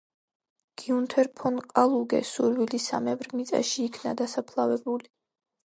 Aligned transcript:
გიუნთერ 0.81 1.29
ფონ 1.41 1.59
კლუგე 1.73 2.23
სურვილისამებრ 2.31 3.29
მიწაში 3.37 3.87
იქნა 3.93 4.15
დასაფლავებული. 4.25 5.11